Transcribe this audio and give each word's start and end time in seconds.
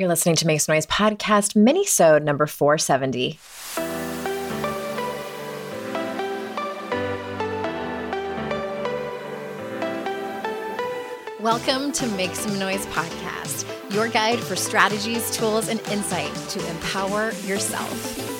You're 0.00 0.08
listening 0.08 0.36
to 0.36 0.46
Make 0.46 0.62
Some 0.62 0.74
Noise 0.76 0.86
podcast, 0.86 1.54
mini-sode 1.54 2.24
number 2.24 2.46
470. 2.46 3.38
Welcome 11.38 11.92
to 11.92 12.06
Make 12.16 12.34
Some 12.34 12.58
Noise 12.58 12.86
podcast, 12.86 13.66
your 13.92 14.08
guide 14.08 14.38
for 14.38 14.56
strategies, 14.56 15.30
tools, 15.36 15.68
and 15.68 15.78
insight 15.88 16.34
to 16.48 16.66
empower 16.70 17.32
yourself. 17.44 18.39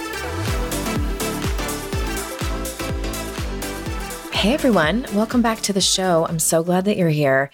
Hey 4.41 4.55
everyone, 4.55 5.05
welcome 5.13 5.43
back 5.43 5.61
to 5.61 5.71
the 5.71 5.81
show. 5.81 6.25
I'm 6.25 6.39
so 6.39 6.63
glad 6.63 6.85
that 6.85 6.97
you're 6.97 7.09
here. 7.09 7.51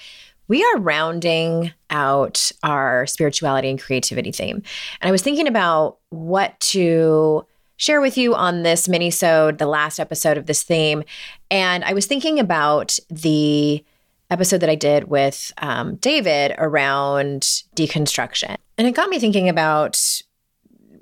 We 0.47 0.63
are 0.63 0.79
rounding 0.79 1.73
out 1.89 2.49
our 2.63 3.05
spirituality 3.07 3.69
and 3.69 3.77
creativity 3.77 4.31
theme. 4.31 4.63
And 5.01 5.09
I 5.09 5.11
was 5.11 5.21
thinking 5.21 5.49
about 5.49 5.97
what 6.11 6.57
to 6.61 7.45
share 7.75 7.99
with 7.99 8.17
you 8.17 8.35
on 8.35 8.63
this 8.63 8.87
mini-sode, 8.87 9.57
the 9.57 9.65
last 9.65 9.99
episode 9.99 10.37
of 10.37 10.45
this 10.45 10.63
theme. 10.63 11.03
And 11.51 11.83
I 11.83 11.91
was 11.91 12.05
thinking 12.05 12.39
about 12.39 12.97
the 13.09 13.83
episode 14.31 14.59
that 14.59 14.69
I 14.69 14.75
did 14.75 15.09
with 15.09 15.51
um, 15.57 15.97
David 15.97 16.55
around 16.57 17.41
deconstruction. 17.75 18.55
And 18.77 18.87
it 18.87 18.95
got 18.95 19.09
me 19.09 19.19
thinking 19.19 19.49
about 19.49 20.21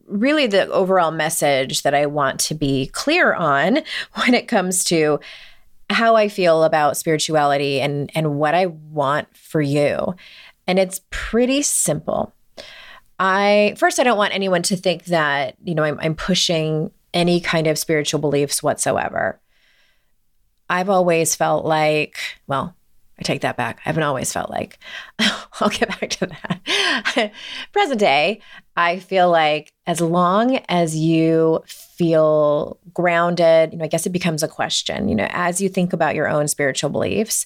really 0.08 0.48
the 0.48 0.68
overall 0.70 1.12
message 1.12 1.84
that 1.84 1.94
I 1.94 2.08
want 2.08 2.40
to 2.40 2.56
be 2.56 2.88
clear 2.88 3.36
on 3.36 3.84
when 4.16 4.34
it 4.34 4.48
comes 4.48 4.84
to 4.86 5.20
how 5.90 6.16
I 6.16 6.30
feel 6.30 6.64
about 6.64 6.98
spirituality 6.98 7.80
and 7.80 8.12
and 8.16 8.38
what 8.38 8.56
I 8.56 8.68
want 8.68 9.36
for 9.36 9.62
you. 9.62 10.16
And 10.68 10.80
it's 10.80 11.02
pretty 11.10 11.62
simple. 11.62 12.34
I 13.20 13.76
first 13.78 14.00
I 14.00 14.04
don't 14.04 14.18
want 14.18 14.34
anyone 14.34 14.64
to 14.64 14.76
think 14.76 15.06
that, 15.06 15.56
you 15.64 15.76
know, 15.76 15.84
I'm, 15.84 16.00
I'm 16.02 16.16
pushing 16.16 16.92
any 17.14 17.40
kind 17.40 17.68
of 17.68 17.78
spiritual 17.78 18.20
beliefs 18.20 18.62
whatsoever. 18.62 19.40
I've 20.70 20.90
always 20.90 21.36
felt 21.36 21.66
like, 21.66 22.18
well, 22.48 22.76
I 23.20 23.24
take 23.24 23.42
that 23.42 23.56
back. 23.56 23.80
I 23.86 23.90
haven't 23.90 24.04
always 24.04 24.34
felt 24.34 24.50
like. 24.50 24.78
I'll 25.20 25.70
get 25.70 25.88
back 26.00 26.10
to 26.12 26.28
that. 26.28 27.32
Present 27.72 28.00
day, 28.00 28.42
I 28.76 29.00
feel 29.00 29.30
like 29.30 29.72
as 29.88 30.02
long 30.02 30.58
as 30.68 30.96
you 30.96 31.64
feel 31.98 32.78
grounded, 32.94 33.72
you 33.72 33.80
know, 33.80 33.86
I 33.86 33.88
guess 33.88 34.06
it 34.06 34.12
becomes 34.12 34.44
a 34.44 34.48
question, 34.48 35.08
you 35.08 35.16
know, 35.16 35.28
as 35.32 35.62
you 35.62 35.70
think 35.70 35.94
about 35.94 36.16
your 36.16 36.28
own 36.28 36.48
spiritual 36.48 36.90
beliefs, 36.90 37.46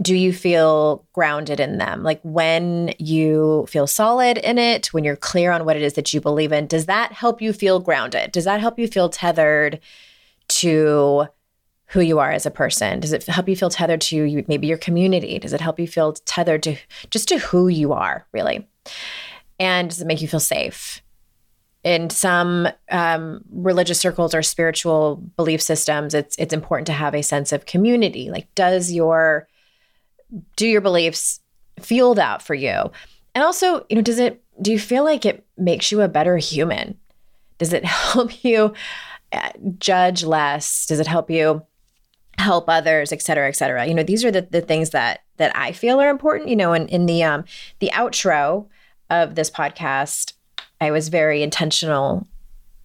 do 0.00 0.14
you 0.14 0.32
feel 0.32 1.04
grounded 1.12 1.60
in 1.60 1.78
them? 1.78 2.02
Like 2.02 2.20
when 2.22 2.94
you 2.98 3.66
feel 3.68 3.86
solid 3.86 4.38
in 4.38 4.58
it, 4.58 4.86
when 4.88 5.04
you're 5.04 5.16
clear 5.16 5.52
on 5.52 5.64
what 5.64 5.76
it 5.76 5.82
is 5.82 5.94
that 5.94 6.12
you 6.14 6.20
believe 6.20 6.52
in, 6.52 6.66
does 6.66 6.86
that 6.86 7.12
help 7.12 7.42
you 7.42 7.52
feel 7.52 7.80
grounded? 7.80 8.32
Does 8.32 8.44
that 8.44 8.60
help 8.60 8.78
you 8.78 8.86
feel 8.86 9.08
tethered 9.08 9.80
to 10.48 11.26
who 11.86 12.00
you 12.00 12.20
are 12.20 12.30
as 12.30 12.46
a 12.46 12.50
person? 12.50 13.00
Does 13.00 13.12
it 13.12 13.26
help 13.26 13.48
you 13.48 13.56
feel 13.56 13.70
tethered 13.70 14.00
to 14.02 14.44
maybe 14.46 14.68
your 14.68 14.78
community? 14.78 15.38
Does 15.38 15.52
it 15.52 15.60
help 15.60 15.80
you 15.80 15.88
feel 15.88 16.12
tethered 16.12 16.62
to 16.62 16.76
just 17.10 17.28
to 17.28 17.38
who 17.38 17.68
you 17.68 17.92
are, 17.92 18.26
really? 18.32 18.68
And 19.58 19.90
does 19.90 20.00
it 20.00 20.06
make 20.06 20.22
you 20.22 20.28
feel 20.28 20.40
safe? 20.40 21.02
In 21.82 22.10
some 22.10 22.68
um, 22.90 23.42
religious 23.50 23.98
circles 23.98 24.34
or 24.34 24.42
spiritual 24.42 25.16
belief 25.36 25.62
systems, 25.62 26.12
it's 26.12 26.36
it's 26.36 26.52
important 26.52 26.86
to 26.88 26.92
have 26.92 27.14
a 27.14 27.22
sense 27.22 27.52
of 27.52 27.64
community. 27.64 28.30
Like, 28.30 28.54
does 28.54 28.92
your 28.92 29.48
do 30.56 30.66
your 30.66 30.82
beliefs 30.82 31.40
feel 31.80 32.14
that 32.14 32.42
for 32.42 32.54
you? 32.54 32.90
And 33.34 33.44
also, 33.44 33.86
you 33.88 33.96
know, 33.96 34.02
does 34.02 34.18
it 34.18 34.42
do 34.60 34.72
you 34.72 34.78
feel 34.78 35.04
like 35.04 35.24
it 35.24 35.46
makes 35.56 35.90
you 35.90 36.02
a 36.02 36.08
better 36.08 36.36
human? 36.36 36.98
Does 37.56 37.72
it 37.72 37.84
help 37.86 38.44
you 38.44 38.74
uh, 39.32 39.50
judge 39.78 40.22
less? 40.22 40.84
Does 40.86 41.00
it 41.00 41.06
help 41.06 41.30
you 41.30 41.62
help 42.40 42.64
others, 42.68 43.12
et 43.12 43.22
cetera, 43.22 43.48
et 43.48 43.56
cetera. 43.56 43.86
You 43.86 43.94
know, 43.94 44.02
these 44.02 44.24
are 44.24 44.30
the, 44.30 44.42
the 44.42 44.60
things 44.60 44.90
that 44.90 45.20
that 45.36 45.54
I 45.56 45.72
feel 45.72 46.00
are 46.00 46.10
important. 46.10 46.48
You 46.48 46.56
know, 46.56 46.72
in, 46.72 46.88
in 46.88 47.06
the 47.06 47.22
um 47.22 47.44
the 47.78 47.90
outro 47.94 48.66
of 49.08 49.34
this 49.34 49.50
podcast, 49.50 50.32
I 50.80 50.90
was 50.90 51.08
very 51.08 51.42
intentional 51.42 52.26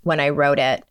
when 0.04 0.20
I 0.20 0.30
wrote 0.30 0.60
it. 0.60 0.84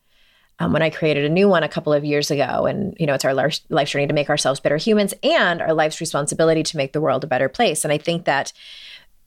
Um, 0.60 0.72
when 0.72 0.82
I 0.82 0.90
created 0.90 1.24
a 1.24 1.28
new 1.28 1.48
one 1.48 1.64
a 1.64 1.68
couple 1.68 1.92
of 1.92 2.04
years 2.04 2.30
ago, 2.30 2.66
and 2.66 2.96
you 3.00 3.06
know, 3.06 3.14
it's 3.14 3.24
our 3.24 3.34
life 3.34 3.88
journey 3.88 4.06
to 4.06 4.14
make 4.14 4.30
ourselves 4.30 4.60
better 4.60 4.76
humans 4.76 5.12
and 5.24 5.60
our 5.60 5.74
life's 5.74 6.00
responsibility 6.00 6.62
to 6.62 6.76
make 6.76 6.92
the 6.92 7.00
world 7.00 7.24
a 7.24 7.26
better 7.26 7.48
place. 7.48 7.84
And 7.84 7.92
I 7.92 7.98
think 7.98 8.24
that 8.24 8.52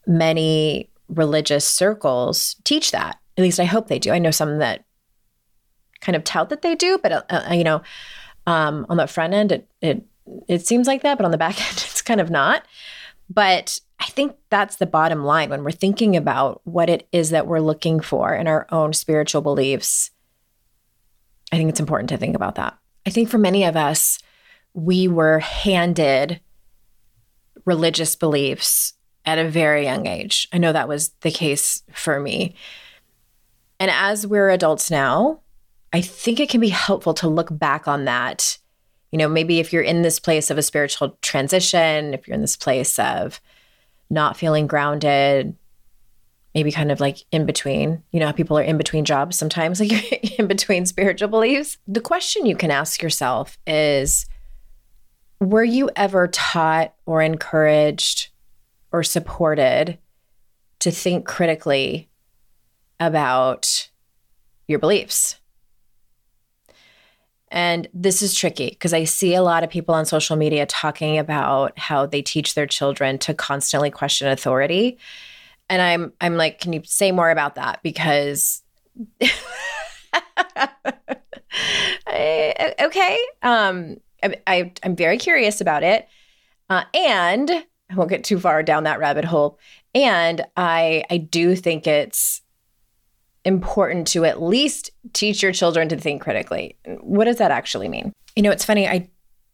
many 0.05 0.89
religious 1.09 1.67
circles 1.67 2.55
teach 2.63 2.91
that. 2.91 3.19
At 3.37 3.41
least 3.41 3.59
I 3.59 3.65
hope 3.65 3.87
they 3.87 3.99
do. 3.99 4.11
I 4.11 4.19
know 4.19 4.31
some 4.31 4.57
that 4.59 4.85
kind 5.99 6.15
of 6.15 6.23
tout 6.23 6.47
that 6.49 6.61
they 6.61 6.75
do, 6.75 6.97
but 6.97 7.11
uh, 7.11 7.21
uh 7.29 7.53
you 7.53 7.65
know, 7.65 7.81
um, 8.45 8.85
on 8.87 8.95
the 8.95 9.07
front 9.07 9.33
end, 9.33 9.51
it, 9.51 9.67
it 9.81 10.05
it 10.47 10.65
seems 10.65 10.87
like 10.87 11.01
that, 11.03 11.17
but 11.17 11.25
on 11.25 11.31
the 11.31 11.37
back 11.37 11.59
end, 11.67 11.85
it's 11.89 12.01
kind 12.01 12.21
of 12.21 12.29
not. 12.29 12.65
But 13.29 13.81
I 13.99 14.05
think 14.05 14.35
that's 14.49 14.75
the 14.75 14.85
bottom 14.85 15.23
line 15.23 15.49
when 15.49 15.63
we're 15.63 15.71
thinking 15.71 16.15
about 16.15 16.61
what 16.65 16.89
it 16.89 17.07
is 17.11 17.31
that 17.31 17.47
we're 17.47 17.59
looking 17.59 17.99
for 17.99 18.33
in 18.33 18.47
our 18.47 18.67
own 18.71 18.93
spiritual 18.93 19.41
beliefs. 19.41 20.11
I 21.51 21.57
think 21.57 21.69
it's 21.69 21.79
important 21.79 22.09
to 22.09 22.17
think 22.17 22.35
about 22.35 22.55
that. 22.55 22.77
I 23.05 23.09
think 23.09 23.29
for 23.29 23.37
many 23.37 23.63
of 23.63 23.75
us, 23.75 24.19
we 24.73 25.07
were 25.07 25.39
handed 25.39 26.41
religious 27.65 28.15
beliefs 28.15 28.93
at 29.25 29.39
a 29.39 29.49
very 29.49 29.83
young 29.83 30.07
age. 30.07 30.47
I 30.53 30.57
know 30.57 30.71
that 30.71 30.87
was 30.87 31.09
the 31.21 31.31
case 31.31 31.83
for 31.91 32.19
me. 32.19 32.55
And 33.79 33.91
as 33.91 34.25
we're 34.25 34.49
adults 34.49 34.89
now, 34.89 35.41
I 35.91 36.01
think 36.01 36.39
it 36.39 36.49
can 36.49 36.61
be 36.61 36.69
helpful 36.69 37.13
to 37.15 37.27
look 37.27 37.49
back 37.51 37.87
on 37.87 38.05
that. 38.05 38.57
You 39.11 39.17
know, 39.17 39.27
maybe 39.27 39.59
if 39.59 39.71
you're 39.71 39.81
in 39.81 40.01
this 40.01 40.19
place 40.19 40.49
of 40.49 40.57
a 40.57 40.63
spiritual 40.63 41.17
transition, 41.21 42.13
if 42.13 42.27
you're 42.27 42.35
in 42.35 42.41
this 42.41 42.57
place 42.57 42.99
of 42.99 43.39
not 44.09 44.37
feeling 44.37 44.67
grounded, 44.67 45.55
maybe 46.55 46.71
kind 46.71 46.91
of 46.91 46.99
like 46.99 47.19
in 47.31 47.45
between, 47.45 48.03
you 48.11 48.19
know, 48.19 48.33
people 48.33 48.57
are 48.57 48.63
in 48.63 48.77
between 48.77 49.05
jobs 49.05 49.37
sometimes, 49.37 49.79
like 49.81 50.39
in 50.39 50.47
between 50.47 50.85
spiritual 50.85 51.27
beliefs. 51.27 51.77
The 51.87 52.01
question 52.01 52.45
you 52.45 52.55
can 52.55 52.71
ask 52.71 53.01
yourself 53.01 53.57
is 53.67 54.25
Were 55.39 55.63
you 55.63 55.89
ever 55.95 56.27
taught 56.27 56.93
or 57.05 57.21
encouraged 57.21 58.29
or 58.91 59.03
supported 59.03 59.97
to 60.79 60.91
think 60.91 61.25
critically 61.25 62.09
about 62.99 63.89
your 64.67 64.79
beliefs? 64.79 65.39
And 67.67 67.89
this 67.93 68.21
is 68.21 68.33
tricky 68.33 68.69
because 68.69 68.93
I 68.93 69.03
see 69.03 69.35
a 69.35 69.41
lot 69.41 69.61
of 69.61 69.69
people 69.69 69.93
on 69.93 70.05
social 70.05 70.37
media 70.37 70.65
talking 70.65 71.17
about 71.17 71.77
how 71.77 72.05
they 72.05 72.21
teach 72.21 72.53
their 72.53 72.65
children 72.65 73.17
to 73.19 73.33
constantly 73.33 73.91
question 73.91 74.29
authority. 74.29 74.97
And 75.69 75.81
I'm 75.81 76.13
I'm 76.21 76.37
like, 76.37 76.61
can 76.61 76.71
you 76.71 76.81
say 76.85 77.11
more 77.11 77.29
about 77.29 77.55
that? 77.55 77.83
Because 77.83 78.63
I, 82.07 82.73
okay, 82.79 83.19
um, 83.43 83.97
I, 84.47 84.71
am 84.83 84.95
very 84.95 85.17
curious 85.17 85.59
about 85.59 85.83
it, 85.83 86.07
uh, 86.69 86.85
and 86.93 87.51
I 87.51 87.95
won't 87.95 88.09
get 88.09 88.23
too 88.23 88.39
far 88.39 88.63
down 88.63 88.85
that 88.85 88.99
rabbit 88.99 89.25
hole. 89.25 89.59
And 89.93 90.45
I 90.55 91.03
I 91.09 91.17
do 91.17 91.53
think 91.53 91.85
it's 91.85 92.41
important 93.47 94.07
to 94.07 94.25
at 94.25 94.41
least 94.41 94.91
teach 95.13 95.41
your 95.41 95.53
children 95.53 95.87
to 95.87 95.97
think 95.97 96.21
critically. 96.21 96.75
What 96.99 97.25
does 97.25 97.37
that 97.37 97.49
actually 97.49 97.87
mean? 97.87 98.11
You 98.35 98.43
know, 98.43 98.51
it's 98.51 98.65
funny. 98.65 98.87
I 98.87 99.09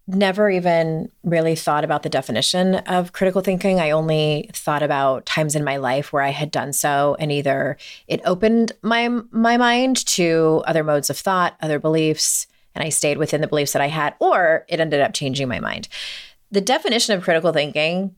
never 0.07 0.49
even 0.49 1.09
really 1.23 1.55
thought 1.55 1.85
about 1.85 2.01
the 2.01 2.09
definition 2.09 2.75
of 2.75 3.13
critical 3.13 3.41
thinking. 3.41 3.79
I 3.79 3.91
only 3.91 4.49
thought 4.51 4.81
about 4.83 5.27
times 5.27 5.55
in 5.55 5.63
my 5.63 5.77
life 5.77 6.11
where 6.11 6.23
I 6.23 6.31
had 6.31 6.51
done 6.51 6.73
so 6.73 7.15
and 7.19 7.31
either 7.31 7.77
it 8.07 8.19
opened 8.25 8.73
my 8.81 9.07
my 9.31 9.55
mind 9.57 10.05
to 10.07 10.63
other 10.65 10.83
modes 10.83 11.09
of 11.09 11.17
thought, 11.17 11.55
other 11.61 11.79
beliefs, 11.79 12.47
and 12.75 12.83
I 12.83 12.89
stayed 12.89 13.17
within 13.17 13.41
the 13.41 13.47
beliefs 13.47 13.73
that 13.73 13.81
I 13.81 13.87
had 13.87 14.15
or 14.19 14.65
it 14.67 14.79
ended 14.79 15.01
up 15.01 15.13
changing 15.13 15.47
my 15.47 15.59
mind. 15.59 15.87
The 16.51 16.61
definition 16.61 17.15
of 17.15 17.23
critical 17.23 17.53
thinking 17.53 18.15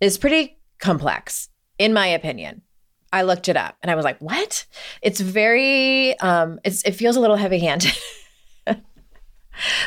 is 0.00 0.18
pretty 0.18 0.58
complex 0.80 1.48
in 1.78 1.92
my 1.92 2.08
opinion. 2.08 2.62
I 3.12 3.22
looked 3.22 3.48
it 3.48 3.56
up 3.56 3.76
and 3.82 3.90
I 3.90 3.94
was 3.94 4.04
like, 4.04 4.18
what? 4.20 4.66
It's 5.02 5.20
very, 5.20 6.18
um, 6.20 6.60
it's, 6.64 6.82
it 6.84 6.92
feels 6.92 7.16
a 7.16 7.20
little 7.20 7.36
heavy 7.36 7.58
handed. 7.58 7.96
Let 8.66 8.82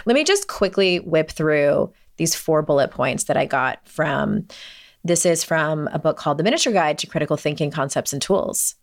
me 0.06 0.24
just 0.24 0.48
quickly 0.48 0.98
whip 0.98 1.32
through 1.32 1.94
these 2.18 2.36
four 2.36 2.62
bullet 2.62 2.92
points 2.92 3.26
that 3.26 3.38
I 3.38 3.46
got 3.46 3.88
from 3.88 4.48
this 5.04 5.26
is 5.26 5.44
from 5.44 5.88
a 5.92 6.00
book 6.00 6.18
called 6.18 6.38
The 6.38 6.44
Miniature 6.44 6.74
Guide 6.74 6.98
to 7.00 7.08
Critical 7.08 7.38
Thinking 7.38 7.72
Concepts 7.72 8.14
and 8.14 8.22
Tools 8.22 8.76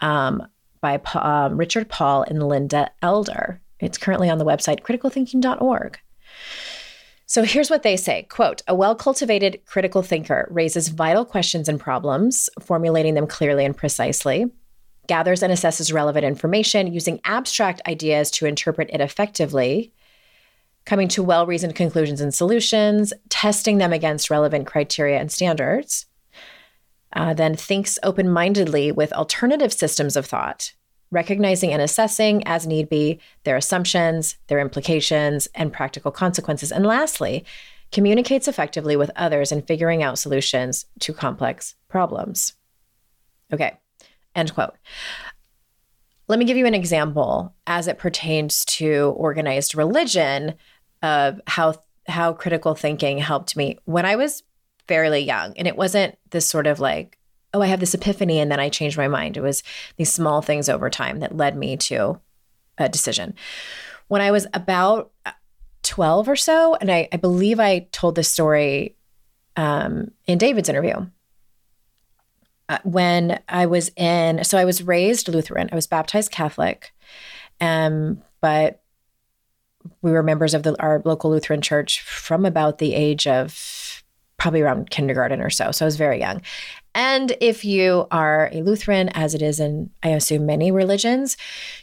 um, 0.00 0.46
by 0.80 1.00
um, 1.14 1.56
Richard 1.56 1.88
Paul 1.88 2.24
and 2.24 2.42
Linda 2.42 2.90
Elder. 3.02 3.60
It's 3.78 3.98
currently 3.98 4.28
on 4.28 4.38
the 4.38 4.44
website 4.44 4.80
criticalthinking.org. 4.80 5.98
So 7.26 7.42
here's 7.42 7.70
what 7.70 7.82
they 7.82 7.96
say 7.96 8.24
quote, 8.24 8.62
a 8.68 8.74
well-cultivated 8.74 9.62
critical 9.66 10.02
thinker 10.02 10.46
raises 10.50 10.88
vital 10.88 11.24
questions 11.24 11.68
and 11.68 11.80
problems, 11.80 12.50
formulating 12.60 13.14
them 13.14 13.26
clearly 13.26 13.64
and 13.64 13.76
precisely, 13.76 14.50
gathers 15.06 15.42
and 15.42 15.52
assesses 15.52 15.92
relevant 15.92 16.24
information 16.24 16.92
using 16.92 17.20
abstract 17.24 17.80
ideas 17.86 18.30
to 18.32 18.46
interpret 18.46 18.90
it 18.92 19.00
effectively, 19.00 19.92
coming 20.84 21.08
to 21.08 21.22
well-reasoned 21.22 21.74
conclusions 21.74 22.20
and 22.20 22.34
solutions, 22.34 23.12
testing 23.30 23.78
them 23.78 23.92
against 23.92 24.30
relevant 24.30 24.66
criteria 24.66 25.18
and 25.18 25.32
standards, 25.32 26.06
uh, 27.14 27.32
then 27.32 27.54
thinks 27.54 27.98
open-mindedly 28.02 28.92
with 28.92 29.12
alternative 29.12 29.72
systems 29.72 30.16
of 30.16 30.26
thought, 30.26 30.72
recognizing 31.10 31.72
and 31.72 31.82
assessing, 31.82 32.46
as 32.46 32.66
need 32.66 32.88
be, 32.88 33.20
their 33.44 33.56
assumptions, 33.56 34.36
their 34.48 34.58
implications, 34.58 35.48
and 35.54 35.72
practical 35.72 36.10
consequences. 36.10 36.72
And 36.72 36.84
lastly, 36.86 37.44
communicates 37.92 38.48
effectively 38.48 38.96
with 38.96 39.10
others 39.14 39.52
in 39.52 39.62
figuring 39.62 40.02
out 40.02 40.18
solutions 40.18 40.86
to 41.00 41.12
complex 41.12 41.76
problems. 41.88 42.54
Okay, 43.52 43.78
end 44.34 44.52
quote. 44.52 44.74
Let 46.26 46.38
me 46.38 46.44
give 46.44 46.56
you 46.56 46.66
an 46.66 46.74
example 46.74 47.54
as 47.66 47.86
it 47.86 47.98
pertains 47.98 48.64
to 48.64 49.14
organized 49.16 49.74
religion 49.74 50.54
of 51.02 51.40
how 51.46 51.74
how 52.06 52.32
critical 52.32 52.74
thinking 52.74 53.18
helped 53.18 53.56
me 53.56 53.78
when 53.84 54.04
I 54.04 54.16
was 54.16 54.42
fairly 54.88 55.20
young. 55.20 55.56
And 55.56 55.66
it 55.66 55.76
wasn't 55.76 56.18
this 56.30 56.46
sort 56.46 56.66
of 56.66 56.80
like 56.80 57.18
oh, 57.54 57.62
I 57.62 57.66
have 57.66 57.80
this 57.80 57.94
epiphany 57.94 58.40
and 58.40 58.50
then 58.50 58.60
I 58.60 58.68
changed 58.68 58.98
my 58.98 59.08
mind. 59.08 59.36
It 59.36 59.42
was 59.42 59.62
these 59.96 60.12
small 60.12 60.42
things 60.42 60.68
over 60.68 60.90
time 60.90 61.20
that 61.20 61.36
led 61.36 61.56
me 61.56 61.76
to 61.78 62.20
a 62.76 62.88
decision. 62.88 63.34
When 64.08 64.20
I 64.20 64.30
was 64.30 64.46
about 64.52 65.12
12 65.84 66.28
or 66.28 66.36
so, 66.36 66.74
and 66.74 66.90
I, 66.90 67.08
I 67.12 67.16
believe 67.16 67.60
I 67.60 67.86
told 67.92 68.16
this 68.16 68.30
story 68.30 68.96
um, 69.56 70.10
in 70.26 70.38
David's 70.38 70.68
interview. 70.68 71.06
Uh, 72.68 72.78
when 72.82 73.40
I 73.48 73.66
was 73.66 73.90
in, 73.96 74.42
so 74.42 74.58
I 74.58 74.64
was 74.64 74.82
raised 74.82 75.28
Lutheran, 75.28 75.68
I 75.70 75.74
was 75.74 75.86
baptized 75.86 76.30
Catholic, 76.30 76.92
um, 77.60 78.22
but 78.40 78.82
we 80.00 80.10
were 80.10 80.22
members 80.22 80.54
of 80.54 80.62
the, 80.62 80.80
our 80.82 81.02
local 81.04 81.30
Lutheran 81.30 81.60
church 81.60 82.00
from 82.00 82.46
about 82.46 82.78
the 82.78 82.94
age 82.94 83.26
of 83.26 83.50
probably 84.44 84.60
around 84.60 84.90
kindergarten 84.90 85.40
or 85.40 85.48
so. 85.48 85.70
So 85.70 85.86
I 85.86 85.88
was 85.88 85.96
very 85.96 86.20
young. 86.20 86.42
And 86.94 87.34
if 87.40 87.64
you 87.64 88.06
are 88.10 88.50
a 88.52 88.60
Lutheran, 88.60 89.08
as 89.14 89.34
it 89.34 89.40
is 89.40 89.58
in, 89.58 89.88
I 90.02 90.10
assume, 90.10 90.44
many 90.44 90.70
religions, 90.70 91.38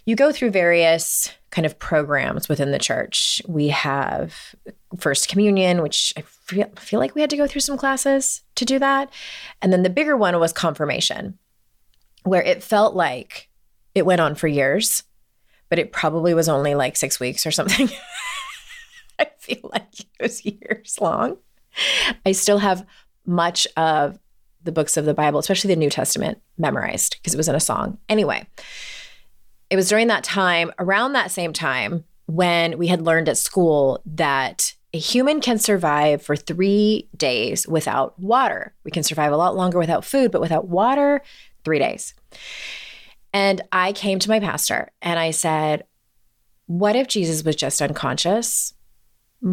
you 0.05 0.15
go 0.15 0.31
through 0.31 0.51
various 0.51 1.33
kind 1.49 1.65
of 1.65 1.79
programs 1.79 2.47
within 2.47 2.69
the 2.69 2.77
church. 2.77 3.41
We 3.47 3.69
have 3.69 4.53
First 4.99 5.27
Communion, 5.27 5.81
which 5.81 6.13
I 6.15 6.21
feel, 6.21 6.69
feel 6.77 6.99
like 6.99 7.15
we 7.15 7.21
had 7.21 7.31
to 7.31 7.35
go 7.35 7.47
through 7.47 7.61
some 7.61 7.79
classes 7.79 8.43
to 8.53 8.63
do 8.63 8.77
that. 8.77 9.11
And 9.63 9.73
then 9.73 9.81
the 9.81 9.89
bigger 9.89 10.15
one 10.15 10.39
was 10.39 10.53
confirmation, 10.53 11.39
where 12.25 12.43
it 12.43 12.61
felt 12.61 12.93
like 12.93 13.49
it 13.95 14.05
went 14.05 14.21
on 14.21 14.35
for 14.35 14.47
years, 14.47 15.01
but 15.67 15.79
it 15.79 15.91
probably 15.91 16.35
was 16.35 16.47
only 16.47 16.75
like 16.75 16.95
six 16.95 17.19
weeks 17.19 17.47
or 17.47 17.51
something. 17.51 17.89
I 19.19 19.29
feel 19.39 19.67
like 19.73 19.99
it 19.99 20.21
was 20.21 20.45
years 20.45 20.99
long. 21.01 21.37
I 22.25 22.31
still 22.31 22.59
have 22.59 22.85
much 23.25 23.67
of 23.77 24.19
the 24.63 24.71
books 24.71 24.97
of 24.97 25.05
the 25.05 25.13
Bible, 25.13 25.39
especially 25.39 25.69
the 25.69 25.79
New 25.79 25.89
Testament, 25.89 26.39
memorized 26.57 27.17
because 27.17 27.33
it 27.33 27.37
was 27.37 27.47
in 27.47 27.55
a 27.55 27.59
song. 27.59 27.97
Anyway, 28.09 28.45
it 29.69 29.75
was 29.75 29.89
during 29.89 30.07
that 30.07 30.23
time, 30.23 30.71
around 30.79 31.13
that 31.13 31.31
same 31.31 31.53
time, 31.53 32.03
when 32.27 32.77
we 32.77 32.87
had 32.87 33.01
learned 33.01 33.27
at 33.27 33.37
school 33.37 34.01
that 34.05 34.73
a 34.93 34.97
human 34.97 35.41
can 35.41 35.57
survive 35.57 36.21
for 36.21 36.35
three 36.35 37.09
days 37.15 37.67
without 37.67 38.17
water. 38.19 38.73
We 38.83 38.91
can 38.91 39.03
survive 39.03 39.31
a 39.31 39.37
lot 39.37 39.55
longer 39.55 39.79
without 39.79 40.05
food, 40.05 40.31
but 40.31 40.41
without 40.41 40.67
water, 40.67 41.21
three 41.63 41.79
days. 41.79 42.13
And 43.33 43.61
I 43.71 43.93
came 43.93 44.19
to 44.19 44.29
my 44.29 44.39
pastor 44.39 44.91
and 45.01 45.17
I 45.17 45.31
said, 45.31 45.85
What 46.65 46.95
if 46.95 47.07
Jesus 47.07 47.43
was 47.43 47.55
just 47.55 47.81
unconscious? 47.81 48.73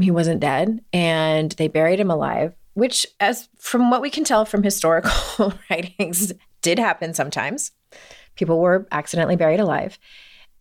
He 0.01 0.11
wasn't 0.11 0.41
dead 0.41 0.81
and 0.93 1.53
they 1.53 1.69
buried 1.69 2.01
him 2.01 2.11
alive 2.11 2.55
which, 2.79 3.05
as 3.19 3.49
from 3.59 3.91
what 3.91 4.01
we 4.01 4.09
can 4.09 4.23
tell 4.23 4.45
from 4.45 4.63
historical 4.63 5.53
writings, 5.71 6.33
did 6.63 6.79
happen 6.79 7.13
sometimes. 7.13 7.73
People 8.37 8.61
were 8.61 8.87
accidentally 8.93 9.35
buried 9.35 9.59
alive. 9.59 9.99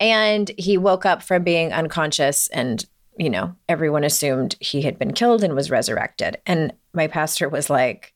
And 0.00 0.50
he 0.58 0.76
woke 0.76 1.06
up 1.06 1.22
from 1.22 1.44
being 1.44 1.72
unconscious, 1.72 2.48
and, 2.48 2.84
you 3.16 3.30
know, 3.30 3.54
everyone 3.68 4.02
assumed 4.02 4.56
he 4.58 4.82
had 4.82 4.98
been 4.98 5.12
killed 5.12 5.44
and 5.44 5.54
was 5.54 5.70
resurrected. 5.70 6.38
And 6.44 6.72
my 6.92 7.06
pastor 7.06 7.48
was 7.48 7.70
like, 7.70 8.14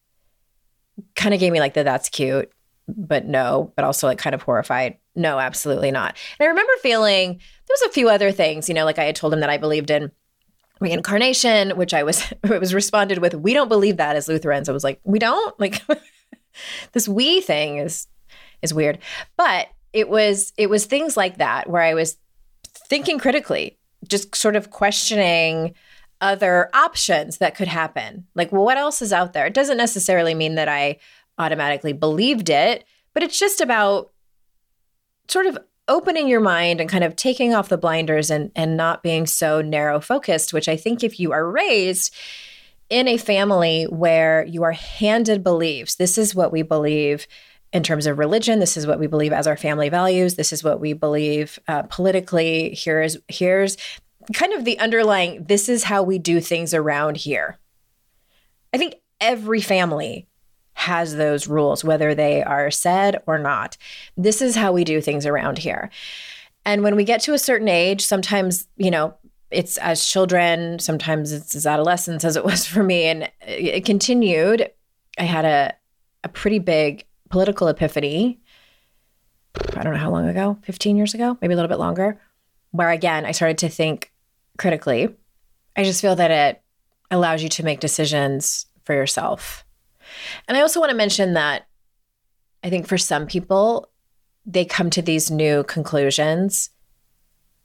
kind 1.14 1.32
of 1.32 1.38
gave 1.38 1.52
me 1.52 1.60
like 1.60 1.74
the 1.74 1.84
that's 1.84 2.08
cute, 2.08 2.50
but 2.88 3.26
no, 3.26 3.72
but 3.76 3.84
also 3.84 4.08
like 4.08 4.18
kind 4.18 4.34
of 4.34 4.42
horrified. 4.42 4.98
No, 5.14 5.38
absolutely 5.38 5.92
not. 5.92 6.16
And 6.40 6.46
I 6.46 6.50
remember 6.50 6.72
feeling 6.82 7.34
there 7.34 7.76
was 7.80 7.82
a 7.82 7.92
few 7.92 8.08
other 8.08 8.32
things, 8.32 8.68
you 8.68 8.74
know, 8.74 8.84
like 8.84 8.98
I 8.98 9.04
had 9.04 9.14
told 9.14 9.32
him 9.32 9.40
that 9.40 9.50
I 9.50 9.58
believed 9.58 9.90
in 9.90 10.10
reincarnation, 10.82 11.70
which 11.76 11.94
I 11.94 12.02
was 12.02 12.32
it 12.44 12.60
was 12.60 12.74
responded 12.74 13.18
with, 13.18 13.34
we 13.34 13.54
don't 13.54 13.68
believe 13.68 13.96
that 13.96 14.16
as 14.16 14.28
Lutherans. 14.28 14.68
I 14.68 14.72
was 14.72 14.84
like, 14.84 15.00
we 15.04 15.18
don't? 15.18 15.54
Like 15.62 15.82
this 16.92 17.08
we 17.08 17.40
thing 17.40 17.78
is 17.78 18.08
is 18.60 18.74
weird. 18.74 18.98
But 19.36 19.68
it 19.92 20.08
was 20.08 20.52
it 20.56 20.68
was 20.68 20.84
things 20.86 21.16
like 21.16 21.38
that 21.38 21.70
where 21.70 21.82
I 21.82 21.94
was 21.94 22.18
thinking 22.88 23.18
critically, 23.18 23.78
just 24.06 24.34
sort 24.34 24.56
of 24.56 24.70
questioning 24.70 25.74
other 26.20 26.70
options 26.72 27.38
that 27.38 27.54
could 27.54 27.68
happen. 27.68 28.26
Like, 28.34 28.52
well, 28.52 28.64
what 28.64 28.78
else 28.78 29.02
is 29.02 29.12
out 29.12 29.32
there? 29.32 29.46
It 29.46 29.54
doesn't 29.54 29.76
necessarily 29.76 30.34
mean 30.34 30.54
that 30.54 30.68
I 30.68 30.98
automatically 31.38 31.92
believed 31.92 32.48
it, 32.48 32.84
but 33.14 33.22
it's 33.22 33.38
just 33.38 33.60
about 33.60 34.12
sort 35.28 35.46
of 35.46 35.58
opening 35.88 36.28
your 36.28 36.40
mind 36.40 36.80
and 36.80 36.88
kind 36.88 37.04
of 37.04 37.16
taking 37.16 37.54
off 37.54 37.68
the 37.68 37.78
blinders 37.78 38.30
and 38.30 38.50
and 38.54 38.76
not 38.76 39.02
being 39.02 39.26
so 39.26 39.60
narrow 39.60 40.00
focused 40.00 40.52
which 40.52 40.68
i 40.68 40.76
think 40.76 41.02
if 41.02 41.18
you 41.18 41.32
are 41.32 41.50
raised 41.50 42.14
in 42.88 43.08
a 43.08 43.16
family 43.16 43.84
where 43.84 44.44
you 44.46 44.62
are 44.62 44.72
handed 44.72 45.42
beliefs 45.42 45.96
this 45.96 46.16
is 46.16 46.34
what 46.34 46.52
we 46.52 46.62
believe 46.62 47.26
in 47.72 47.82
terms 47.82 48.06
of 48.06 48.18
religion. 48.18 48.58
This 48.58 48.76
is 48.76 48.86
what 48.86 48.98
we 48.98 49.06
believe 49.06 49.32
as 49.32 49.46
our 49.46 49.56
family 49.56 49.88
values. 49.88 50.34
This 50.34 50.52
is 50.52 50.62
what 50.62 50.80
we 50.80 50.92
believe 50.92 51.58
uh, 51.66 51.82
politically. 51.84 52.74
Here's 52.74 53.16
here's 53.28 53.76
kind 54.34 54.52
of 54.52 54.64
the 54.64 54.78
underlying 54.78 55.44
this 55.44 55.68
is 55.68 55.84
how 55.84 56.02
we 56.02 56.18
do 56.18 56.40
things 56.40 56.74
around 56.74 57.16
here. 57.16 57.58
I 58.72 58.78
think 58.78 58.96
every 59.20 59.60
family 59.60 60.28
has 60.74 61.16
those 61.16 61.46
rules, 61.46 61.84
whether 61.84 62.14
they 62.14 62.42
are 62.42 62.70
said 62.70 63.22
or 63.26 63.38
not. 63.38 63.76
This 64.16 64.42
is 64.42 64.56
how 64.56 64.72
we 64.72 64.84
do 64.84 65.00
things 65.00 65.26
around 65.26 65.58
here. 65.58 65.90
And 66.64 66.82
when 66.82 66.96
we 66.96 67.04
get 67.04 67.20
to 67.22 67.34
a 67.34 67.38
certain 67.38 67.68
age, 67.68 68.04
sometimes, 68.04 68.66
you 68.76 68.90
know, 68.90 69.14
it's 69.50 69.76
as 69.78 70.06
children, 70.06 70.78
sometimes 70.78 71.32
it's 71.32 71.54
as 71.54 71.66
adolescents, 71.66 72.24
as 72.24 72.36
it 72.36 72.44
was 72.44 72.66
for 72.66 72.82
me. 72.82 73.04
And 73.04 73.30
it 73.40 73.84
continued. 73.84 74.70
I 75.18 75.24
had 75.24 75.44
a, 75.44 75.74
a 76.24 76.28
pretty 76.28 76.58
big 76.58 77.04
political 77.28 77.68
epiphany. 77.68 78.40
I 79.76 79.82
don't 79.82 79.92
know 79.92 79.98
how 79.98 80.10
long 80.10 80.28
ago, 80.28 80.56
15 80.62 80.96
years 80.96 81.14
ago, 81.14 81.36
maybe 81.42 81.52
a 81.52 81.56
little 81.56 81.68
bit 81.68 81.78
longer, 81.78 82.18
where 82.70 82.90
again, 82.90 83.26
I 83.26 83.32
started 83.32 83.58
to 83.58 83.68
think 83.68 84.10
critically. 84.56 85.14
I 85.76 85.84
just 85.84 86.00
feel 86.00 86.16
that 86.16 86.30
it 86.30 86.62
allows 87.10 87.42
you 87.42 87.50
to 87.50 87.62
make 87.62 87.80
decisions 87.80 88.66
for 88.84 88.94
yourself 88.94 89.64
and 90.48 90.56
I 90.56 90.60
also 90.60 90.80
want 90.80 90.90
to 90.90 90.96
mention 90.96 91.34
that 91.34 91.66
I 92.62 92.70
think 92.70 92.86
for 92.86 92.98
some 92.98 93.26
people, 93.26 93.88
they 94.46 94.64
come 94.64 94.90
to 94.90 95.02
these 95.02 95.30
new 95.30 95.64
conclusions 95.64 96.70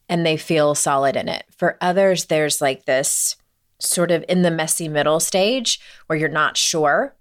and 0.10 0.26
they 0.26 0.38
feel 0.38 0.76
solid 0.76 1.16
in 1.16 1.28
it. 1.28 1.44
For 1.56 1.78
others, 1.82 2.26
there's 2.26 2.62
like 2.62 2.86
this 2.86 3.36
sort 3.80 4.12
of 4.12 4.24
in 4.28 4.42
the 4.42 4.52
messy 4.52 4.88
middle 4.88 5.20
stage 5.20 5.80
where 6.08 6.18
you're 6.18 6.30
not 6.30 6.58
sure. 6.58 7.16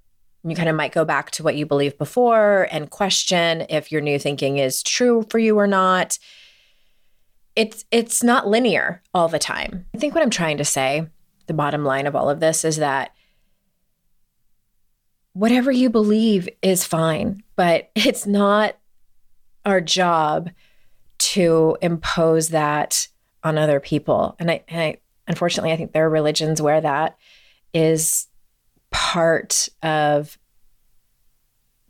You 0.45 0.55
kind 0.55 0.69
of 0.69 0.77
might 0.77 0.93
go 0.93 1.05
back 1.05 1.33
to 1.33 1.43
what 1.43 1.57
you 1.57 1.67
believed 1.67 1.99
before 1.99 2.69
and 2.71 2.89
question 2.89 3.67
if 3.69 3.91
your 3.91 4.01
new 4.01 4.19
thinking 4.19 4.59
is 4.59 4.83
true 4.83 5.27
for 5.29 5.39
you 5.39 5.59
or 5.59 5.67
not. 5.67 6.19
It's 7.57 7.85
it's 7.91 8.23
not 8.23 8.47
linear 8.47 9.03
all 9.13 9.29
the 9.29 9.39
time. 9.39 9.87
I 9.95 9.99
think 9.99 10.15
what 10.15 10.23
I'm 10.23 10.31
trying 10.31 10.59
to 10.59 10.65
say, 10.65 11.09
the 11.47 11.55
bottom 11.55 11.85
line 11.85 12.07
of 12.07 12.15
all 12.15 12.31
of 12.31 12.39
this 12.39 12.65
is 12.65 12.77
that 12.77 13.11
whatever 15.37 15.71
you 15.71 15.91
believe 15.91 16.49
is 16.63 16.83
fine, 16.83 17.43
but 17.57 17.91
it's 17.95 18.27
not 18.27 18.77
our 19.67 19.83
job 19.83 20.51
to 21.19 21.77
impose 21.83 22.49
that 22.49 23.09
on 23.45 23.59
other 23.59 23.79
people. 23.79 24.35
And 24.39 24.51
I, 24.51 24.65
and 24.69 24.81
I 24.81 24.97
unfortunately, 25.29 25.73
I 25.73 25.77
think 25.77 25.93
there 25.93 26.07
are 26.07 26.11
religions 26.11 26.63
where 26.63 26.81
that 26.81 27.19
is 27.75 28.29
part 28.91 29.69
of 29.83 30.39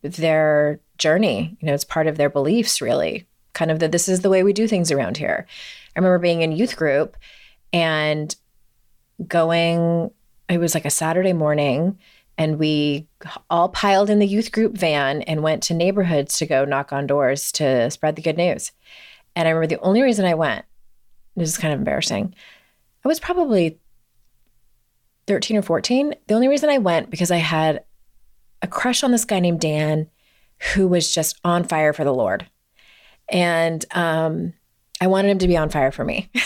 their 0.02 0.80
journey. 0.98 1.56
You 1.60 1.66
know, 1.66 1.74
it's 1.74 1.84
part 1.84 2.08
of 2.08 2.16
their 2.16 2.30
beliefs, 2.30 2.80
really. 2.80 3.26
Kind 3.52 3.70
of 3.70 3.78
that 3.78 3.92
this 3.92 4.08
is 4.08 4.20
the 4.20 4.30
way 4.30 4.42
we 4.42 4.52
do 4.52 4.66
things 4.66 4.90
around 4.90 5.16
here. 5.16 5.46
I 5.94 5.98
remember 5.98 6.18
being 6.18 6.42
in 6.42 6.52
youth 6.52 6.76
group 6.76 7.16
and 7.72 8.34
going, 9.26 10.10
it 10.48 10.58
was 10.58 10.74
like 10.74 10.84
a 10.84 10.90
Saturday 10.90 11.32
morning, 11.32 11.98
and 12.38 12.58
we 12.58 13.08
all 13.48 13.68
piled 13.68 14.10
in 14.10 14.18
the 14.18 14.26
youth 14.26 14.52
group 14.52 14.76
van 14.76 15.22
and 15.22 15.42
went 15.42 15.62
to 15.64 15.74
neighborhoods 15.74 16.38
to 16.38 16.46
go 16.46 16.64
knock 16.64 16.92
on 16.92 17.06
doors 17.06 17.50
to 17.52 17.90
spread 17.90 18.16
the 18.16 18.22
good 18.22 18.36
news. 18.36 18.72
And 19.34 19.48
I 19.48 19.50
remember 19.50 19.74
the 19.74 19.80
only 19.82 20.02
reason 20.02 20.24
I 20.24 20.34
went, 20.34 20.64
this 21.34 21.48
is 21.48 21.58
kind 21.58 21.72
of 21.72 21.80
embarrassing. 21.80 22.34
I 23.04 23.08
was 23.08 23.20
probably 23.20 23.78
13 25.26 25.56
or 25.56 25.62
14. 25.62 26.14
The 26.26 26.34
only 26.34 26.48
reason 26.48 26.70
I 26.70 26.78
went 26.78 27.10
because 27.10 27.30
I 27.30 27.36
had 27.36 27.84
a 28.62 28.66
crush 28.66 29.02
on 29.02 29.12
this 29.12 29.24
guy 29.24 29.40
named 29.40 29.60
Dan 29.60 30.08
who 30.74 30.88
was 30.88 31.14
just 31.14 31.38
on 31.44 31.64
fire 31.64 31.92
for 31.92 32.04
the 32.04 32.14
Lord. 32.14 32.46
And 33.28 33.84
um, 33.92 34.54
I 35.00 35.06
wanted 35.06 35.30
him 35.30 35.38
to 35.38 35.48
be 35.48 35.56
on 35.56 35.68
fire 35.68 35.92
for 35.92 36.04
me. 36.04 36.30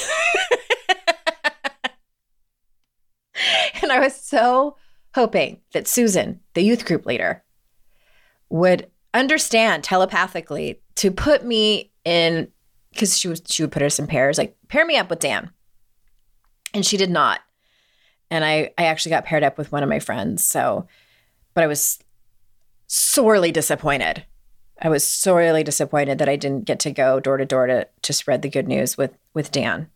and 3.83 3.93
I 3.93 4.01
was 4.01 4.15
so 4.15 4.77
hoping 5.15 5.61
that 5.73 5.89
Susan, 5.89 6.41
the 6.55 6.63
youth 6.63 6.85
group 6.85 7.07
leader, 7.07 7.43
would 8.49 8.91
understand 9.15 9.85
telepathically 9.85 10.81
to 10.97 11.11
put 11.11 11.45
me 11.45 11.91
in 12.05 12.49
because 12.91 13.17
she 13.17 13.29
was 13.29 13.43
she 13.47 13.63
would 13.63 13.73
put 13.73 13.83
us 13.83 13.99
in 13.99 14.07
pairs, 14.07 14.39
like 14.39 14.57
pair 14.69 14.85
me 14.85 14.97
up 14.97 15.11
with 15.11 15.21
Dan. 15.21 15.51
And 16.75 16.85
she 16.85 16.97
did 16.97 17.11
not. 17.11 17.41
And 18.31 18.45
I 18.45 18.73
I 18.79 18.85
actually 18.85 19.11
got 19.11 19.25
paired 19.25 19.43
up 19.43 19.59
with 19.59 19.73
one 19.73 19.83
of 19.83 19.89
my 19.89 19.99
friends. 19.99 20.45
So, 20.45 20.87
but 21.55 21.65
I 21.65 21.67
was 21.67 21.99
sorely 22.87 23.53
disappointed. 23.53 24.25
I 24.83 24.89
was 24.89 25.07
sorely 25.07 25.63
disappointed 25.63 26.19
that 26.19 26.29
I 26.29 26.37
didn't 26.37 26.65
get 26.65 26.81
to 26.81 26.91
go 26.91 27.21
door 27.21 27.37
to 27.37 27.45
door 27.45 27.67
to 27.67 27.87
to 28.03 28.13
spread 28.13 28.43
the 28.43 28.49
good 28.49 28.69
news 28.69 28.97
with 28.97 29.17
with 29.35 29.53
Dan. 29.53 29.89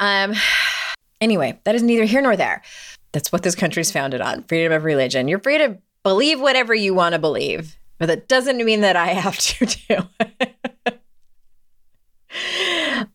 Um 0.00 0.34
anyway, 1.20 1.60
that 1.64 1.74
is 1.74 1.82
neither 1.82 2.04
here 2.04 2.22
nor 2.22 2.36
there. 2.36 2.62
That's 3.12 3.30
what 3.30 3.42
this 3.42 3.54
country's 3.54 3.92
founded 3.92 4.20
on 4.20 4.44
freedom 4.44 4.72
of 4.72 4.84
religion. 4.84 5.28
You're 5.28 5.38
free 5.38 5.58
to 5.58 5.78
believe 6.02 6.40
whatever 6.40 6.74
you 6.74 6.94
want 6.94 7.14
to 7.14 7.18
believe, 7.18 7.76
but 7.98 8.06
that 8.06 8.28
doesn't 8.28 8.64
mean 8.64 8.80
that 8.80 8.96
I 8.96 9.08
have 9.08 9.38
to 9.38 9.66
do. 9.88 10.86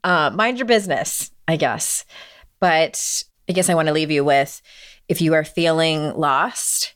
uh, 0.04 0.32
mind 0.34 0.60
your 0.60 0.68
business, 0.68 1.32
I 1.48 1.58
guess. 1.58 2.06
But 2.60 3.24
I 3.50 3.54
guess 3.54 3.70
I 3.70 3.76
want 3.76 3.88
to 3.88 3.94
leave 3.94 4.12
you 4.12 4.24
with 4.24 4.62
if 5.08 5.22
you 5.22 5.34
are 5.34 5.44
feeling 5.44 6.14
lost 6.16 6.94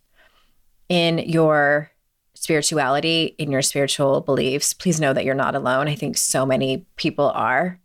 in 0.89 1.19
your 1.19 1.91
spirituality, 2.33 3.35
in 3.37 3.51
your 3.51 3.61
spiritual 3.61 4.21
beliefs, 4.21 4.73
please 4.73 4.99
know 4.99 5.13
that 5.13 5.23
you're 5.23 5.35
not 5.35 5.55
alone. 5.55 5.87
I 5.87 5.95
think 5.95 6.17
so 6.17 6.45
many 6.45 6.85
people 6.97 7.29
are 7.29 7.79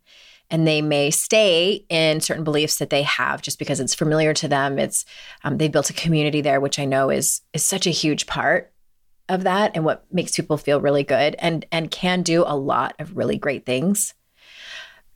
and 0.50 0.66
they 0.66 0.80
may 0.80 1.10
stay 1.10 1.84
in 1.88 2.20
certain 2.20 2.44
beliefs 2.44 2.76
that 2.76 2.90
they 2.90 3.02
have 3.02 3.42
just 3.42 3.58
because 3.58 3.80
it's 3.80 3.94
familiar 3.94 4.32
to 4.34 4.48
them. 4.48 4.78
It's 4.78 5.04
um, 5.44 5.58
they 5.58 5.68
built 5.68 5.90
a 5.90 5.94
community 5.94 6.40
there 6.40 6.60
which 6.60 6.78
i 6.78 6.84
know 6.84 7.10
is 7.10 7.42
is 7.52 7.62
such 7.62 7.86
a 7.86 7.90
huge 7.90 8.26
part 8.26 8.72
of 9.28 9.44
that 9.44 9.72
and 9.74 9.84
what 9.84 10.04
makes 10.12 10.36
people 10.36 10.56
feel 10.56 10.80
really 10.80 11.02
good 11.02 11.34
and 11.38 11.64
and 11.72 11.90
can 11.90 12.22
do 12.22 12.44
a 12.46 12.56
lot 12.56 12.94
of 12.98 13.16
really 13.16 13.38
great 13.38 13.66
things. 13.66 14.14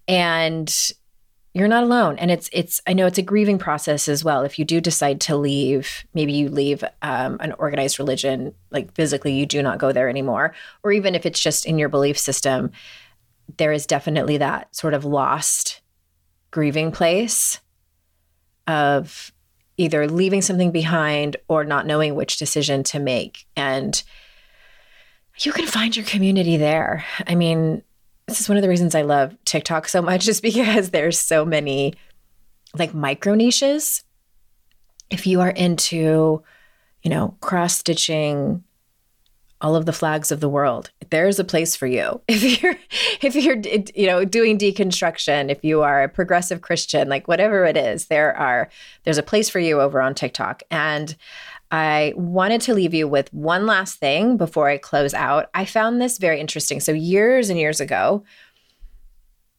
And 0.09 0.75
you're 1.55 1.69
not 1.69 1.83
alone. 1.83 2.19
And 2.19 2.31
it's 2.31 2.49
it's 2.53 2.81
i 2.87 2.93
know 2.93 3.07
it's 3.07 3.19
a 3.19 3.23
grieving 3.23 3.59
process 3.59 4.09
as 4.09 4.25
well. 4.25 4.43
If 4.43 4.59
you 4.59 4.65
do 4.65 4.81
decide 4.81 5.21
to 5.23 5.37
leave 5.37 6.05
maybe 6.15 6.33
you 6.33 6.49
leave 6.49 6.83
um, 7.03 7.37
an 7.41 7.53
organized 7.53 7.99
religion 7.99 8.55
like 8.71 8.95
physically 8.95 9.33
you 9.33 9.47
do 9.47 9.63
not 9.63 9.79
go 9.79 9.93
there 9.93 10.09
anymore. 10.09 10.55
Or 10.83 10.93
even 10.93 11.15
if 11.15 11.25
it's 11.25 11.41
just 11.41 11.67
in 11.67 11.79
your 11.79 11.89
belief 11.89 12.19
system 12.19 12.73
there 13.57 13.73
is 13.73 13.87
definitely 13.87 14.39
that 14.39 14.75
sort 14.75 14.95
of 14.95 15.05
lost 15.05 15.81
grieving 16.51 16.93
place 16.93 17.61
of 18.67 19.33
either 19.77 20.07
leaving 20.07 20.43
something 20.43 20.71
behind 20.71 21.37
or 21.49 21.65
not 21.65 21.87
knowing 21.87 22.15
which 22.15 22.39
decision 22.39 22.83
to 22.83 22.99
make. 22.99 23.47
And 23.57 24.03
you 25.39 25.53
can 25.53 25.67
find 25.67 25.97
your 25.97 26.05
community 26.05 26.57
there. 26.57 27.05
I 27.27 27.35
mean, 27.35 27.83
this 28.27 28.41
is 28.41 28.49
one 28.49 28.59
of 28.59 28.63
the 28.63 28.69
reasons 28.69 28.95
I 28.95 29.03
love 29.03 29.35
TikTok 29.45 29.89
so 29.89 30.03
much, 30.03 30.29
is 30.29 30.41
because 30.41 30.91
there's 30.91 31.19
so 31.19 31.45
many 31.45 31.95
like 32.75 32.95
micro 32.95 33.35
niches. 33.35 34.05
If 35.09 35.27
you 35.27 35.41
are 35.41 35.51
into, 35.51 36.43
you 37.03 37.11
know, 37.11 37.37
cross 37.41 37.79
stitching, 37.79 38.63
all 39.61 39.77
of 39.77 39.87
the 39.87 39.93
flags 39.93 40.33
of 40.33 40.41
the 40.41 40.49
world. 40.49 40.91
There's 41.11 41.39
a 41.39 41.45
place 41.45 41.77
for 41.77 41.87
you. 41.87 42.21
If 42.29 42.63
you're 42.63 42.77
if 43.21 43.35
you're 43.37 43.61
you 43.95 44.07
know 44.07 44.25
doing 44.25 44.59
deconstruction, 44.59 45.51
if 45.51 45.63
you 45.63 45.83
are 45.83 46.03
a 46.03 46.09
progressive 46.09 46.63
Christian, 46.63 47.09
like 47.09 47.29
whatever 47.29 47.65
it 47.65 47.77
is, 47.77 48.07
there 48.07 48.37
are 48.37 48.71
there's 49.05 49.19
a 49.19 49.23
place 49.23 49.49
for 49.49 49.59
you 49.59 49.81
over 49.81 50.01
on 50.01 50.15
TikTok. 50.15 50.63
And 50.71 51.15
I 51.71 52.15
wanted 52.17 52.63
to 52.63 52.75
leave 52.75 52.95
you 52.95 53.07
with 53.07 53.33
one 53.33 53.67
last 53.67 53.99
thing 53.99 54.37
before 54.37 54.69
I 54.69 54.79
close 54.79 55.15
out. 55.15 55.51
I 55.55 55.65
found 55.65 56.01
this 56.01 56.19
very 56.19 56.41
interesting. 56.41 56.81
So 56.81 56.93
years 56.93 57.49
and 57.49 57.59
years 57.59 57.81
ago, 57.81 58.25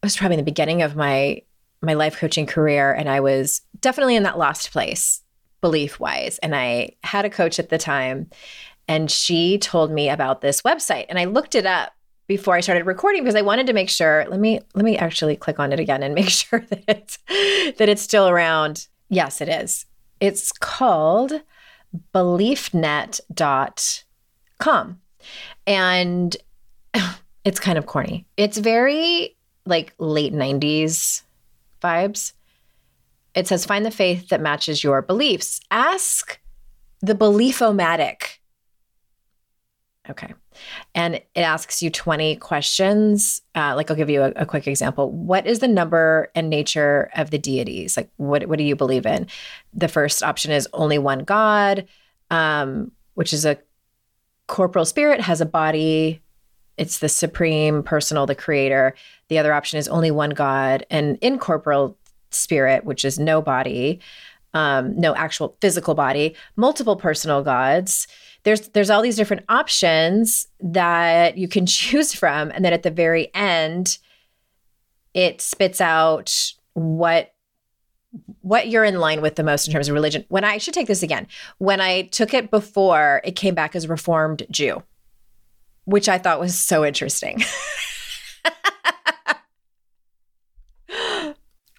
it 0.02 0.06
was 0.06 0.16
probably 0.16 0.36
the 0.36 0.42
beginning 0.42 0.82
of 0.82 0.96
my 0.96 1.42
my 1.80 1.94
life 1.94 2.16
coaching 2.16 2.46
career 2.46 2.92
and 2.92 3.08
I 3.08 3.20
was 3.20 3.62
definitely 3.80 4.16
in 4.16 4.22
that 4.22 4.38
lost 4.38 4.70
place 4.70 5.20
belief 5.60 5.98
wise 5.98 6.38
and 6.38 6.54
I 6.54 6.96
had 7.02 7.24
a 7.24 7.30
coach 7.30 7.58
at 7.58 7.70
the 7.70 7.78
time 7.78 8.28
and 8.88 9.10
she 9.10 9.58
told 9.58 9.90
me 9.90 10.08
about 10.08 10.40
this 10.40 10.62
website 10.62 11.06
and 11.08 11.18
I 11.18 11.24
looked 11.24 11.54
it 11.54 11.66
up 11.66 11.92
before 12.26 12.54
I 12.54 12.60
started 12.60 12.86
recording 12.86 13.22
because 13.22 13.34
I 13.34 13.42
wanted 13.42 13.66
to 13.66 13.72
make 13.72 13.90
sure 13.90 14.26
let 14.28 14.40
me 14.40 14.60
let 14.74 14.84
me 14.84 14.96
actually 14.96 15.36
click 15.36 15.58
on 15.58 15.72
it 15.72 15.80
again 15.80 16.02
and 16.02 16.14
make 16.14 16.30
sure 16.30 16.60
that 16.60 16.84
it's 16.88 17.18
that 17.78 17.88
it's 17.88 18.02
still 18.02 18.28
around. 18.28 18.88
Yes, 19.08 19.40
it 19.40 19.48
is. 19.48 19.86
It's 20.20 20.52
called 20.52 21.42
beliefnet.com. 22.14 25.00
And 25.66 26.36
it's 27.44 27.60
kind 27.60 27.78
of 27.78 27.86
corny. 27.86 28.26
It's 28.36 28.58
very 28.58 29.36
like 29.66 29.94
late 29.98 30.32
90s 30.32 31.22
vibes. 31.82 32.32
It 33.34 33.46
says 33.46 33.66
find 33.66 33.84
the 33.84 33.90
faith 33.90 34.28
that 34.28 34.40
matches 34.40 34.84
your 34.84 35.02
beliefs. 35.02 35.60
Ask 35.70 36.38
the 37.00 37.14
beliefomatic 37.14 38.38
Okay. 40.10 40.34
And 40.96 41.14
it 41.14 41.40
asks 41.40 41.80
you 41.80 41.88
20 41.88 42.36
questions. 42.36 43.40
Uh, 43.54 43.74
like 43.76 43.88
I'll 43.88 43.96
give 43.96 44.10
you 44.10 44.22
a, 44.22 44.30
a, 44.32 44.46
quick 44.46 44.66
example. 44.66 45.12
What 45.12 45.46
is 45.46 45.60
the 45.60 45.68
number 45.68 46.28
and 46.34 46.50
nature 46.50 47.08
of 47.14 47.30
the 47.30 47.38
deities? 47.38 47.96
Like 47.96 48.10
what, 48.16 48.46
what 48.48 48.58
do 48.58 48.64
you 48.64 48.74
believe 48.74 49.06
in? 49.06 49.28
The 49.72 49.86
first 49.86 50.22
option 50.22 50.50
is 50.50 50.68
only 50.72 50.98
one 50.98 51.20
God, 51.20 51.86
um, 52.30 52.90
which 53.14 53.32
is 53.32 53.44
a 53.44 53.58
corporal 54.48 54.84
spirit, 54.84 55.20
has 55.20 55.40
a 55.40 55.46
body. 55.46 56.20
It's 56.76 56.98
the 56.98 57.08
supreme 57.08 57.84
personal, 57.84 58.26
the 58.26 58.34
creator. 58.34 58.94
The 59.28 59.38
other 59.38 59.52
option 59.52 59.78
is 59.78 59.86
only 59.86 60.10
one 60.10 60.30
God, 60.30 60.84
an 60.90 61.16
incorporeal 61.20 61.96
spirit, 62.30 62.84
which 62.84 63.04
is 63.04 63.20
no 63.20 63.40
body, 63.40 64.00
um, 64.52 64.98
no 64.98 65.14
actual 65.14 65.56
physical 65.60 65.94
body, 65.94 66.34
multiple 66.56 66.96
personal 66.96 67.42
gods 67.42 68.08
there's 68.44 68.68
there's 68.68 68.90
all 68.90 69.02
these 69.02 69.16
different 69.16 69.44
options 69.48 70.48
that 70.60 71.38
you 71.38 71.48
can 71.48 71.66
choose 71.78 72.14
from. 72.14 72.50
And 72.50 72.64
then 72.64 72.72
at 72.72 72.82
the 72.82 72.90
very 72.90 73.34
end 73.34 73.98
it 75.14 75.40
spits 75.40 75.80
out 75.80 76.52
what 76.72 77.34
what 78.40 78.68
you're 78.68 78.84
in 78.84 78.98
line 78.98 79.22
with 79.22 79.36
the 79.36 79.42
most 79.42 79.66
in 79.66 79.72
terms 79.72 79.88
of 79.88 79.94
religion. 79.94 80.24
When 80.28 80.44
i 80.44 80.58
should 80.58 80.74
take 80.74 80.86
this 80.86 81.02
again. 81.02 81.26
When 81.58 81.80
i 81.80 82.02
took 82.02 82.34
it 82.34 82.50
before 82.50 83.20
it 83.24 83.32
came 83.36 83.54
back 83.54 83.74
as 83.74 83.88
reformed 83.88 84.42
jew 84.50 84.82
which 85.84 86.08
i 86.08 86.16
thought 86.18 86.38
was 86.40 86.56
so 86.58 86.84
interesting. 86.84 87.42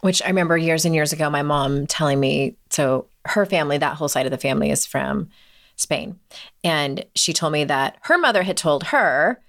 Which 0.01 0.21
i 0.21 0.27
remember 0.27 0.57
years 0.57 0.83
and 0.85 0.93
years 0.93 1.13
ago 1.13 1.29
my 1.29 1.43
mom 1.43 1.87
telling 1.87 2.19
me 2.19 2.57
so 2.69 3.07
her 3.25 3.45
family 3.45 3.77
that 3.77 3.95
whole 3.95 4.09
side 4.09 4.25
of 4.25 4.31
the 4.31 4.37
family 4.37 4.69
is 4.69 4.85
from 4.85 5.29
Spain. 5.75 6.19
And 6.63 7.05
she 7.15 7.33
told 7.33 7.53
me 7.53 7.63
that 7.65 7.97
her 8.03 8.17
mother 8.17 8.43
had 8.43 8.57
told 8.57 8.85
her, 8.85 9.41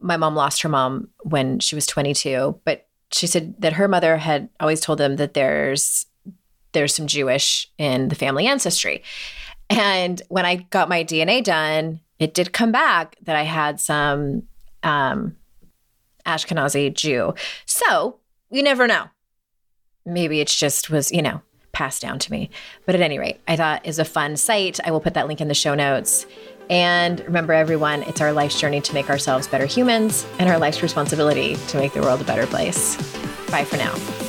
my 0.00 0.16
mom 0.16 0.34
lost 0.34 0.62
her 0.62 0.68
mom 0.68 1.08
when 1.22 1.58
she 1.58 1.74
was 1.74 1.86
22, 1.86 2.60
but 2.64 2.88
she 3.12 3.26
said 3.26 3.54
that 3.60 3.74
her 3.74 3.88
mother 3.88 4.16
had 4.16 4.48
always 4.60 4.80
told 4.80 4.98
them 4.98 5.16
that 5.16 5.34
there's 5.34 6.06
there's 6.72 6.94
some 6.94 7.08
Jewish 7.08 7.68
in 7.78 8.08
the 8.08 8.14
family 8.14 8.46
ancestry. 8.46 9.02
And 9.68 10.22
when 10.28 10.46
I 10.46 10.56
got 10.56 10.88
my 10.88 11.02
DNA 11.02 11.42
done, 11.42 12.00
it 12.20 12.32
did 12.32 12.52
come 12.52 12.70
back 12.70 13.16
that 13.22 13.34
I 13.34 13.42
had 13.42 13.80
some 13.80 14.44
um, 14.84 15.36
Ashkenazi 16.24 16.94
Jew. 16.94 17.34
So 17.66 18.18
you 18.50 18.62
never 18.62 18.86
know. 18.86 19.06
maybe 20.06 20.40
it's 20.40 20.56
just 20.56 20.90
was, 20.90 21.10
you 21.12 21.22
know, 21.22 21.40
passed 21.80 22.02
down 22.02 22.18
to 22.18 22.30
me. 22.30 22.50
But 22.84 22.94
at 22.94 23.00
any 23.00 23.18
rate, 23.18 23.40
I 23.48 23.56
thought 23.56 23.86
is 23.86 23.98
a 23.98 24.04
fun 24.04 24.36
site. 24.36 24.78
I 24.84 24.90
will 24.90 25.00
put 25.00 25.14
that 25.14 25.26
link 25.26 25.40
in 25.40 25.48
the 25.48 25.54
show 25.54 25.74
notes. 25.74 26.26
And 26.68 27.20
remember, 27.20 27.54
everyone, 27.54 28.02
it's 28.02 28.20
our 28.20 28.34
life's 28.34 28.60
journey 28.60 28.82
to 28.82 28.92
make 28.92 29.08
ourselves 29.08 29.48
better 29.48 29.64
humans 29.64 30.26
and 30.38 30.50
our 30.50 30.58
life's 30.58 30.82
responsibility 30.82 31.56
to 31.68 31.78
make 31.78 31.94
the 31.94 32.02
world 32.02 32.20
a 32.20 32.24
better 32.24 32.46
place. 32.46 32.96
Bye 33.50 33.64
for 33.64 33.78
now. 33.78 34.19